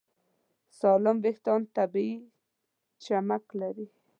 [0.79, 2.15] سالم وېښتيان طبیعي
[3.03, 3.87] چمک لري.